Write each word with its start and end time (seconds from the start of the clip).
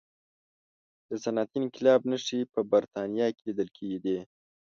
د 1.09 1.11
صنعتي 1.23 1.57
انقلاب 1.63 2.01
نښې 2.09 2.39
په 2.53 2.59
برتانیا 2.71 3.27
کې 3.35 3.41
لیدل 3.47 3.69
کېدې. 3.77 4.17